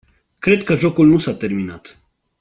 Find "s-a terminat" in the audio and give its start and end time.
1.17-2.01